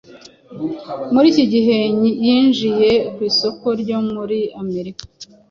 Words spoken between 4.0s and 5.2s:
muri Amerika